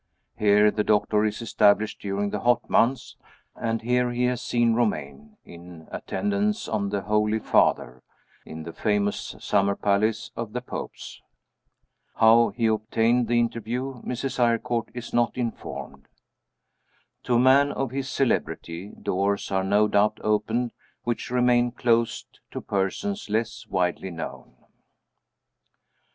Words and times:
Here 0.35 0.71
the 0.71 0.83
doctor 0.83 1.23
is 1.25 1.43
established 1.43 1.99
during 2.01 2.31
the 2.31 2.39
hot 2.39 2.67
months 2.67 3.17
and 3.55 3.83
here 3.83 4.09
he 4.09 4.23
has 4.23 4.41
seen 4.41 4.73
Romayne, 4.73 5.37
in 5.45 5.87
attendance 5.91 6.67
on 6.67 6.89
the 6.89 7.01
"Holy 7.03 7.37
Father," 7.37 8.01
in 8.43 8.63
the 8.63 8.73
famous 8.73 9.35
summer 9.37 9.75
palace 9.75 10.31
of 10.35 10.53
the 10.53 10.61
Popes. 10.63 11.21
How 12.15 12.49
he 12.49 12.65
obtained 12.65 13.27
the 13.27 13.39
interview 13.39 14.01
Mrs. 14.01 14.39
Eyrecourt 14.39 14.89
is 14.95 15.13
not 15.13 15.37
informed. 15.37 16.07
To 17.25 17.35
a 17.35 17.39
man 17.39 17.71
of 17.71 17.91
his 17.91 18.09
celebrity, 18.09 18.93
doors 18.99 19.51
are 19.51 19.63
no 19.63 19.87
doubt 19.87 20.17
opened 20.23 20.71
which 21.03 21.29
remain 21.29 21.71
closed 21.71 22.39
to 22.49 22.59
persons 22.59 23.29
less 23.29 23.67
widely 23.67 24.09
known. 24.09 24.55